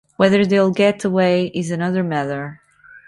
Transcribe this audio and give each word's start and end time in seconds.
Whether 0.17 0.43
they'll 0.47 0.71
get 0.71 1.05
away 1.05 1.51
is 1.53 1.69
another 1.69 2.03
matter. 2.03 2.59